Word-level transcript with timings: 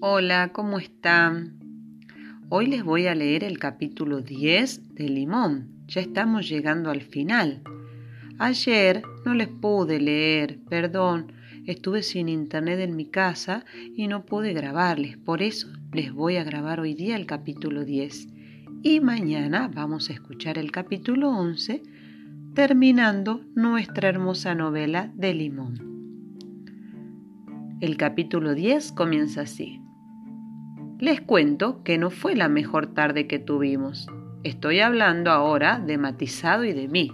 Hola, 0.00 0.50
¿cómo 0.52 0.78
están? 0.78 1.54
Hoy 2.50 2.66
les 2.66 2.84
voy 2.84 3.06
a 3.06 3.14
leer 3.14 3.42
el 3.42 3.58
capítulo 3.58 4.20
10 4.20 4.94
de 4.94 5.08
Limón. 5.08 5.70
Ya 5.86 6.02
estamos 6.02 6.46
llegando 6.46 6.90
al 6.90 7.00
final. 7.00 7.62
Ayer 8.38 9.02
no 9.24 9.32
les 9.32 9.48
pude 9.48 9.98
leer, 9.98 10.58
perdón, 10.68 11.32
estuve 11.64 12.02
sin 12.02 12.28
internet 12.28 12.80
en 12.80 12.94
mi 12.94 13.06
casa 13.06 13.64
y 13.96 14.06
no 14.06 14.26
pude 14.26 14.52
grabarles. 14.52 15.16
Por 15.16 15.40
eso 15.40 15.68
les 15.94 16.12
voy 16.12 16.36
a 16.36 16.44
grabar 16.44 16.78
hoy 16.78 16.92
día 16.92 17.16
el 17.16 17.24
capítulo 17.24 17.86
10. 17.86 18.28
Y 18.82 19.00
mañana 19.00 19.70
vamos 19.74 20.10
a 20.10 20.12
escuchar 20.12 20.58
el 20.58 20.72
capítulo 20.72 21.30
11, 21.30 21.82
terminando 22.54 23.40
nuestra 23.54 24.10
hermosa 24.10 24.54
novela 24.54 25.10
de 25.14 25.32
Limón. 25.32 25.96
El 27.80 27.96
capítulo 27.96 28.54
10 28.54 28.92
comienza 28.92 29.40
así. 29.40 29.80
Les 30.98 31.20
cuento 31.20 31.82
que 31.84 31.98
no 31.98 32.08
fue 32.08 32.34
la 32.34 32.48
mejor 32.48 32.86
tarde 32.86 33.26
que 33.26 33.38
tuvimos. 33.38 34.08
Estoy 34.44 34.80
hablando 34.80 35.30
ahora 35.30 35.78
de 35.78 35.98
Matizado 35.98 36.64
y 36.64 36.72
de 36.72 36.88
mí. 36.88 37.12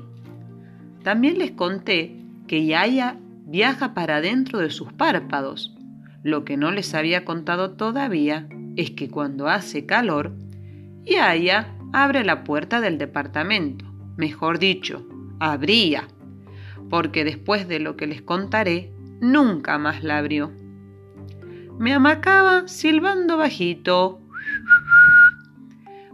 También 1.02 1.38
les 1.38 1.50
conté 1.50 2.16
que 2.46 2.64
Yaya 2.64 3.16
viaja 3.44 3.92
para 3.92 4.20
dentro 4.20 4.60
de 4.60 4.70
sus 4.70 4.92
párpados. 4.92 5.74
Lo 6.22 6.44
que 6.44 6.56
no 6.56 6.70
les 6.70 6.94
había 6.94 7.24
contado 7.24 7.72
todavía 7.72 8.48
es 8.76 8.92
que 8.92 9.10
cuando 9.10 9.48
hace 9.48 9.84
calor, 9.84 10.32
Yaya 11.04 11.74
abre 11.92 12.24
la 12.24 12.44
puerta 12.44 12.80
del 12.80 12.98
departamento. 12.98 13.84
Mejor 14.16 14.60
dicho, 14.60 15.04
abría. 15.40 16.06
Porque 16.88 17.24
después 17.24 17.66
de 17.66 17.80
lo 17.80 17.96
que 17.96 18.06
les 18.06 18.22
contaré, 18.22 18.92
nunca 19.20 19.76
más 19.78 20.04
la 20.04 20.18
abrió. 20.18 20.52
Me 21.82 21.92
amacaba 21.94 22.68
silbando 22.68 23.36
bajito. 23.38 24.20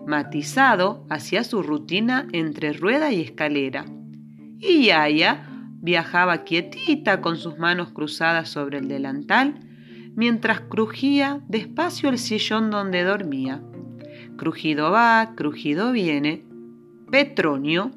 Matizado 0.07 1.05
hacía 1.11 1.45
su 1.45 1.63
rutina 1.63 2.27
entre 2.33 2.73
rueda 2.73 3.13
y 3.13 3.21
escalera. 3.21 3.85
Y 4.59 4.87
Yaya 4.87 5.47
viajaba 5.83 6.45
quietita 6.45 7.21
con 7.21 7.37
sus 7.37 7.59
manos 7.59 7.91
cruzadas 7.91 8.49
sobre 8.49 8.79
el 8.79 8.89
delantal 8.89 9.61
mientras 10.17 10.61
crujía 10.61 11.43
despacio 11.49 12.09
el 12.09 12.17
sillón 12.17 12.71
donde 12.71 13.05
dormía. 13.05 13.61
Crujido 14.39 14.91
va, 14.91 15.35
crujido 15.37 15.93
viene. 15.93 16.47
Petronio, 17.11 17.91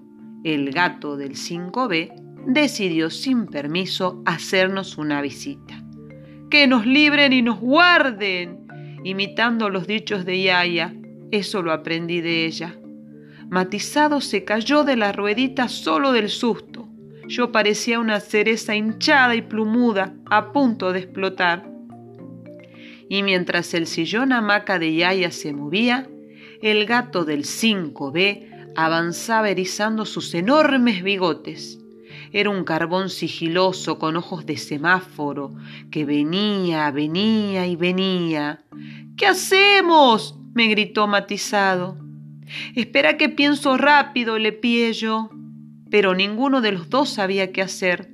el 0.43 0.73
gato 0.73 1.15
del 1.15 1.35
5B, 1.35 2.43
decidió 2.47 3.09
sin 3.09 3.45
permiso 3.45 4.21
hacernos 4.25 4.97
una 4.97 5.21
visita 5.21 5.80
que 6.51 6.67
nos 6.67 6.85
libren 6.85 7.33
y 7.33 7.41
nos 7.41 7.59
guarden, 7.59 8.67
imitando 9.03 9.71
los 9.71 9.87
dichos 9.87 10.25
de 10.25 10.43
Yaya. 10.43 10.93
Eso 11.31 11.63
lo 11.63 11.71
aprendí 11.71 12.21
de 12.21 12.45
ella. 12.45 12.75
Matizado 13.49 14.21
se 14.21 14.43
cayó 14.43 14.83
de 14.83 14.97
la 14.97 15.13
ruedita 15.13 15.67
solo 15.69 16.11
del 16.11 16.29
susto. 16.29 16.87
Yo 17.27 17.51
parecía 17.51 17.99
una 17.99 18.19
cereza 18.19 18.75
hinchada 18.75 19.33
y 19.33 19.41
plumuda, 19.41 20.13
a 20.29 20.51
punto 20.51 20.91
de 20.93 20.99
explotar. 20.99 21.67
Y 23.09 23.23
mientras 23.23 23.73
el 23.73 23.87
sillón 23.87 24.33
hamaca 24.33 24.77
de 24.77 24.93
Yaya 24.93 25.31
se 25.31 25.53
movía, 25.53 26.07
el 26.61 26.85
gato 26.85 27.25
del 27.25 27.43
5B 27.43 28.73
avanzaba 28.75 29.49
erizando 29.49 30.05
sus 30.05 30.33
enormes 30.33 31.01
bigotes. 31.01 31.80
Era 32.33 32.49
un 32.49 32.63
carbón 32.63 33.09
sigiloso 33.09 33.99
con 33.99 34.15
ojos 34.15 34.45
de 34.45 34.57
semáforo 34.57 35.53
que 35.91 36.05
venía, 36.05 36.89
venía 36.91 37.67
y 37.67 37.75
venía. 37.75 38.63
¿Qué 39.17 39.27
hacemos? 39.27 40.37
me 40.53 40.67
gritó 40.67 41.07
matizado. 41.07 41.97
Espera 42.75 43.17
que 43.17 43.29
pienso 43.29 43.77
rápido, 43.77 44.37
le 44.37 44.51
pie 44.51 44.93
yo. 44.93 45.29
Pero 45.89 46.13
ninguno 46.13 46.61
de 46.61 46.71
los 46.71 46.89
dos 46.89 47.09
sabía 47.09 47.51
qué 47.51 47.61
hacer. 47.61 48.11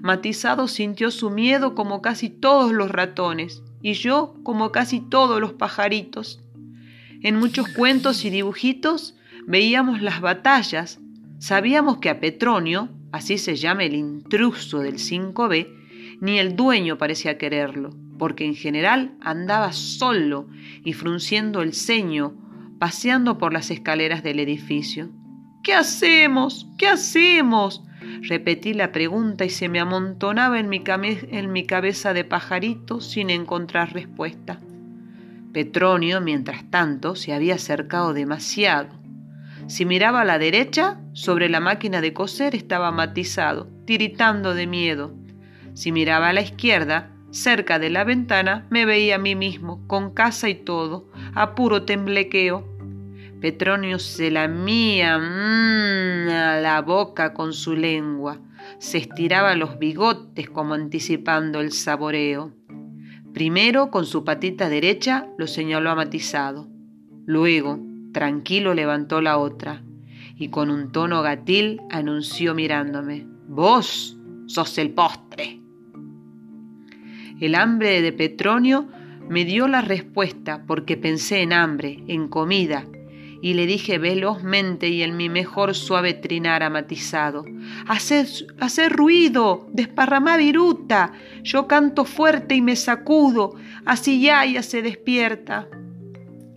Matizado 0.00 0.68
sintió 0.68 1.10
su 1.10 1.30
miedo 1.30 1.74
como 1.74 2.02
casi 2.02 2.28
todos 2.28 2.72
los 2.72 2.90
ratones 2.90 3.62
y 3.80 3.94
yo 3.94 4.34
como 4.42 4.72
casi 4.72 5.00
todos 5.00 5.40
los 5.40 5.54
pajaritos. 5.54 6.42
En 7.22 7.36
muchos 7.36 7.68
cuentos 7.68 8.24
y 8.24 8.30
dibujitos 8.30 9.14
veíamos 9.46 10.02
las 10.02 10.20
batallas. 10.20 11.00
Sabíamos 11.38 11.98
que 11.98 12.10
a 12.10 12.20
Petronio, 12.20 12.88
así 13.14 13.38
se 13.38 13.54
llama 13.54 13.84
el 13.84 13.94
intruso 13.94 14.80
del 14.80 14.94
5B, 14.94 15.68
ni 16.20 16.40
el 16.40 16.56
dueño 16.56 16.98
parecía 16.98 17.38
quererlo, 17.38 17.90
porque 18.18 18.44
en 18.44 18.56
general 18.56 19.14
andaba 19.20 19.72
solo 19.72 20.48
y 20.82 20.94
frunciendo 20.94 21.62
el 21.62 21.74
ceño, 21.74 22.34
paseando 22.80 23.38
por 23.38 23.52
las 23.52 23.70
escaleras 23.70 24.24
del 24.24 24.40
edificio. 24.40 25.10
¿Qué 25.62 25.74
hacemos? 25.74 26.68
¿Qué 26.76 26.88
hacemos? 26.88 27.84
Repetí 28.22 28.74
la 28.74 28.90
pregunta 28.90 29.44
y 29.44 29.50
se 29.50 29.68
me 29.68 29.78
amontonaba 29.78 30.58
en 30.58 30.68
mi, 30.68 30.82
en 30.84 31.52
mi 31.52 31.66
cabeza 31.66 32.14
de 32.14 32.24
pajarito 32.24 33.00
sin 33.00 33.30
encontrar 33.30 33.92
respuesta. 33.92 34.58
Petronio, 35.52 36.20
mientras 36.20 36.68
tanto, 36.68 37.14
se 37.14 37.32
había 37.32 37.54
acercado 37.54 38.12
demasiado 38.12 39.03
si 39.66 39.84
miraba 39.84 40.22
a 40.22 40.24
la 40.24 40.38
derecha, 40.38 41.00
sobre 41.12 41.48
la 41.48 41.60
máquina 41.60 42.00
de 42.00 42.12
coser 42.12 42.54
estaba 42.54 42.90
matizado, 42.90 43.68
tiritando 43.86 44.54
de 44.54 44.66
miedo. 44.66 45.14
Si 45.74 45.92
miraba 45.92 46.28
a 46.28 46.32
la 46.32 46.42
izquierda, 46.42 47.10
cerca 47.30 47.78
de 47.78 47.90
la 47.90 48.04
ventana, 48.04 48.66
me 48.70 48.84
veía 48.84 49.16
a 49.16 49.18
mí 49.18 49.34
mismo, 49.34 49.86
con 49.86 50.12
casa 50.12 50.48
y 50.48 50.54
todo, 50.54 51.10
a 51.34 51.54
puro 51.54 51.84
temblequeo. 51.84 52.68
Petronio 53.40 53.98
se 53.98 54.30
lamía 54.30 55.18
mmm, 55.18 56.28
a 56.30 56.60
la 56.60 56.80
boca 56.80 57.34
con 57.34 57.52
su 57.52 57.74
lengua, 57.74 58.40
se 58.78 58.98
estiraba 58.98 59.54
los 59.54 59.78
bigotes 59.78 60.48
como 60.48 60.74
anticipando 60.74 61.60
el 61.60 61.72
saboreo. 61.72 62.54
Primero, 63.32 63.90
con 63.90 64.06
su 64.06 64.24
patita 64.24 64.68
derecha, 64.68 65.26
lo 65.36 65.46
señaló 65.46 65.90
a 65.90 65.96
matizado. 65.96 66.68
Luego, 67.26 67.80
Tranquilo 68.14 68.74
levantó 68.74 69.20
la 69.20 69.38
otra 69.38 69.82
y 70.36 70.48
con 70.48 70.70
un 70.70 70.92
tono 70.92 71.20
gatil 71.20 71.80
anunció 71.90 72.54
mirándome, 72.54 73.26
Vos 73.48 74.16
sos 74.46 74.78
el 74.78 74.90
postre. 74.92 75.60
El 77.40 77.56
hambre 77.56 78.02
de 78.02 78.12
Petronio 78.12 78.86
me 79.28 79.44
dio 79.44 79.66
la 79.66 79.80
respuesta 79.80 80.62
porque 80.64 80.96
pensé 80.96 81.42
en 81.42 81.52
hambre, 81.52 82.04
en 82.06 82.28
comida, 82.28 82.86
y 83.42 83.54
le 83.54 83.66
dije 83.66 83.98
velozmente 83.98 84.88
y 84.88 85.02
en 85.02 85.16
mi 85.16 85.28
mejor 85.28 85.74
suave 85.74 86.14
trinar 86.14 86.62
amatizado, 86.62 87.44
Haced, 87.88 88.46
ruido, 88.90 89.68
desparramá 89.72 90.36
viruta, 90.36 91.12
yo 91.42 91.66
canto 91.66 92.04
fuerte 92.04 92.54
y 92.54 92.62
me 92.62 92.76
sacudo, 92.76 93.56
así 93.84 94.20
ya 94.20 94.44
ya 94.46 94.62
se 94.62 94.82
despierta. 94.82 95.68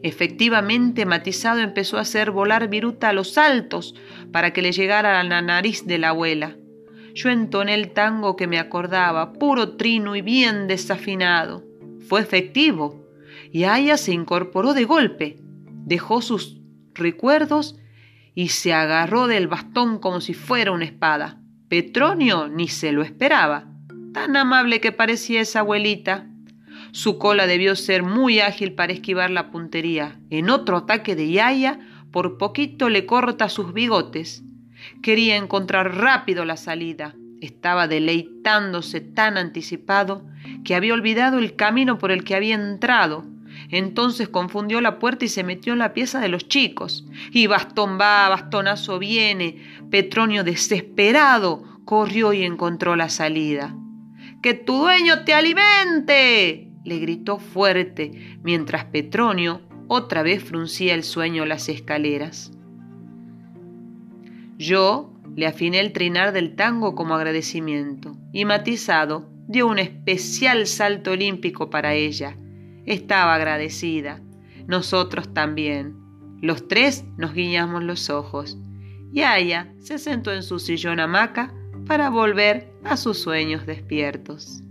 Efectivamente, 0.04 1.06
Matizado 1.06 1.60
empezó 1.60 1.98
a 1.98 2.02
hacer 2.02 2.32
volar 2.32 2.68
viruta 2.70 3.10
a 3.10 3.14
los 3.14 3.38
altos 3.38 3.96
para 4.32 4.54
que 4.54 4.62
le 4.62 4.72
llegara 4.72 5.20
a 5.20 5.24
la 5.24 5.42
nariz 5.42 5.86
de 5.86 5.98
la 5.98 6.10
abuela. 6.10 6.56
Yo 7.16 7.30
entoné 7.30 7.74
el 7.74 7.94
tango 7.94 8.36
que 8.36 8.46
me 8.46 8.60
acordaba, 8.60 9.34
puro 9.34 9.76
trino 9.76 10.16
y 10.16 10.22
bien 10.22 10.68
desafinado. 10.68 11.64
Fue 12.08 12.22
efectivo, 12.22 13.08
y 13.52 13.64
Aya 13.64 13.98
se 13.98 14.14
incorporó 14.14 14.74
de 14.74 14.86
golpe, 14.86 15.38
dejó 15.86 16.22
sus 16.22 16.62
recuerdos 16.94 17.80
y 18.36 18.50
se 18.50 18.74
agarró 18.74 19.28
del 19.28 19.48
bastón 19.48 19.98
como 19.98 20.22
si 20.22 20.36
fuera 20.36 20.72
una 20.72 20.86
espada. 20.86 21.42
Petronio 21.70 22.48
ni 22.48 22.68
se 22.68 22.92
lo 22.92 23.02
esperaba. 23.02 23.66
Tan 24.14 24.36
amable 24.36 24.80
que 24.80 24.92
parecía 24.92 25.42
esa 25.42 25.62
abuelita. 25.62 26.30
Su 26.92 27.18
cola 27.18 27.48
debió 27.48 27.76
ser 27.76 28.04
muy 28.04 28.40
ágil 28.40 28.74
para 28.74 28.94
esquivar 28.94 29.30
la 29.30 29.52
puntería. 29.52 30.20
En 30.30 30.50
otro 30.50 30.78
ataque 30.78 31.16
de 31.16 31.32
Yaya, 31.32 31.80
por 32.12 32.38
poquito 32.38 32.90
le 32.90 33.06
corta 33.06 33.50
sus 33.50 33.74
bigotes. 33.74 34.44
Quería 35.02 35.36
encontrar 35.36 35.96
rápido 35.98 36.46
la 36.46 36.58
salida. 36.58 37.16
Estaba 37.42 37.88
deleitándose 37.88 39.02
tan 39.02 39.38
anticipado 39.38 40.26
que 40.64 40.76
había 40.76 40.94
olvidado 40.94 41.38
el 41.38 41.56
camino 41.56 41.98
por 41.98 42.12
el 42.12 42.24
que 42.24 42.36
había 42.36 42.56
entrado. 42.56 43.26
Entonces 43.70 44.30
confundió 44.30 44.82
la 44.82 45.00
puerta 45.00 45.26
y 45.26 45.30
se 45.30 45.44
metió 45.44 45.74
en 45.74 45.80
la 45.80 45.94
pieza 45.94 46.20
de 46.20 46.30
los 46.30 46.48
chicos. 46.48 47.06
Y 47.32 47.48
bastón 47.48 48.00
va, 48.00 48.30
bastonazo 48.30 49.00
viene. 49.00 49.62
Petronio, 49.92 50.44
desesperado, 50.44 51.64
corrió 51.86 52.34
y 52.34 52.44
encontró 52.44 52.96
la 52.96 53.10
salida. 53.10 53.76
¡Que 54.42 54.54
tu 54.54 54.78
dueño 54.78 55.24
te 55.24 55.34
alimente! 55.34 56.67
Le 56.88 57.00
gritó 57.00 57.38
fuerte, 57.38 58.40
mientras 58.44 58.86
Petronio 58.86 59.60
otra 59.90 60.24
vez 60.24 60.42
fruncía 60.42 60.94
el 60.96 61.04
sueño 61.04 61.46
las 61.46 61.68
escaleras. 61.68 62.54
Yo 64.58 65.14
le 65.36 65.48
afiné 65.48 65.82
el 65.82 65.92
trinar 65.92 66.32
del 66.32 66.56
tango 66.56 66.96
como 66.96 67.14
agradecimiento, 67.16 68.16
y 68.32 68.46
matizado 68.46 69.30
dio 69.50 69.68
un 69.68 69.80
especial 69.80 70.66
salto 70.66 71.12
olímpico 71.12 71.70
para 71.70 71.94
ella. 71.94 72.38
estaba 72.86 73.36
agradecida. 73.36 74.22
Nosotros 74.66 75.34
también. 75.34 75.94
Los 76.42 76.70
tres 76.70 77.04
nos 77.18 77.34
guiñamos 77.34 77.84
los 77.84 78.10
ojos. 78.10 78.58
Y 79.12 79.24
Aya 79.24 79.74
se 79.80 79.98
sentó 79.98 80.32
en 80.32 80.42
su 80.42 80.60
sillón 80.60 81.02
hamaca 81.02 81.54
para 81.86 82.10
volver 82.10 82.72
a 82.86 82.96
sus 82.96 83.18
sueños 83.18 83.66
despiertos. 83.66 84.64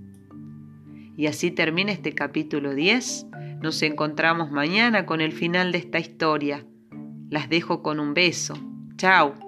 Y 1.16 1.26
así 1.26 1.50
termina 1.50 1.92
este 1.92 2.12
capítulo 2.12 2.74
10. 2.74 3.26
Nos 3.62 3.82
encontramos 3.82 4.50
mañana 4.50 5.06
con 5.06 5.20
el 5.20 5.32
final 5.32 5.72
de 5.72 5.78
esta 5.78 5.98
historia. 5.98 6.66
Las 7.30 7.48
dejo 7.48 7.82
con 7.82 8.00
un 8.00 8.12
beso. 8.14 8.54
Chao. 8.96 9.45